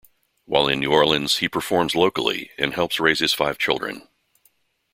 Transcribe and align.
While 0.45 0.67
in 0.67 0.79
New 0.79 0.91
Orleans 0.91 1.37
he 1.37 1.47
performs 1.47 1.93
locally 1.93 2.49
and 2.57 2.73
helps 2.73 2.99
raise 2.99 3.19
his 3.19 3.35
five 3.35 3.59
children. 3.59 4.07